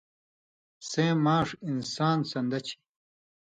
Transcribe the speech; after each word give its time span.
سیں 0.89 1.11
ماݜ 1.23 1.47
(انسان) 1.69 2.17
سن٘دہ 2.31 2.59
چھی۔ 2.65 2.75